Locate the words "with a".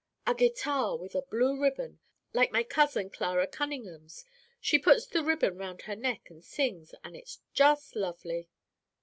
0.97-1.21